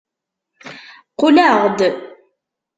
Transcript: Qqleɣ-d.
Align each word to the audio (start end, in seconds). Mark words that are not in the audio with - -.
Qqleɣ-d. 1.13 1.79